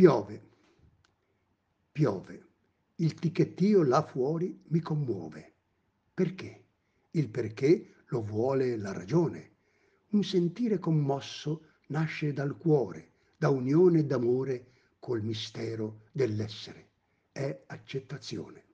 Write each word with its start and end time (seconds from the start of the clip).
Piove, 0.00 0.42
piove, 1.92 2.46
il 2.94 3.12
ticchettio 3.12 3.82
là 3.82 4.02
fuori 4.02 4.58
mi 4.68 4.80
commuove. 4.80 5.52
Perché? 6.14 6.64
Il 7.10 7.28
perché 7.28 7.96
lo 8.06 8.22
vuole 8.22 8.78
la 8.78 8.94
ragione. 8.94 9.56
Un 10.12 10.24
sentire 10.24 10.78
commosso 10.78 11.66
nasce 11.88 12.32
dal 12.32 12.56
cuore, 12.56 13.10
da 13.36 13.50
unione 13.50 14.06
d'amore 14.06 14.68
col 14.98 15.22
mistero 15.22 16.04
dell'essere. 16.12 16.92
È 17.30 17.64
accettazione. 17.66 18.68